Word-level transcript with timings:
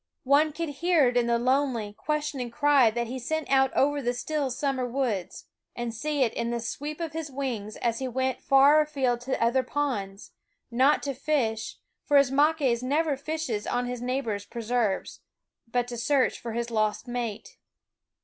One 0.23 0.51
could 0.51 0.69
hear 0.69 1.09
it 1.09 1.15
in 1.15 1.27
the 1.27 1.37
lonely, 1.37 1.93
questioning 1.93 2.49
cry 2.49 2.89
that 2.89 3.05
he 3.05 3.19
sent 3.19 3.47
out 3.51 3.71
over 3.73 4.01
the 4.01 4.15
still 4.15 4.49
summer 4.49 4.83
woods; 4.83 5.45
and 5.75 5.93
see 5.93 6.23
it 6.23 6.33
in 6.33 6.49
the 6.49 6.59
sweep 6.59 6.99
of 6.99 7.13
his 7.13 7.29
wings 7.29 7.75
as 7.75 7.99
he 7.99 8.07
went 8.07 8.41
far 8.41 8.81
afield 8.81 9.21
to 9.21 9.39
other 9.39 9.61
ponds 9.61 10.31
not 10.71 11.03
to 11.03 11.13
fish, 11.13 11.77
for 12.03 12.17
Ismaques 12.17 12.81
never 12.81 13.15
fishes 13.15 13.67
on 13.67 13.85
his 13.85 14.01
neighbor's 14.01 14.43
pre 14.47 14.63
serves, 14.63 15.19
but 15.71 15.87
to 15.89 15.97
search 15.97 16.39
for 16.39 16.53
his 16.53 16.71
lost 16.71 17.07
mate. 17.07 17.57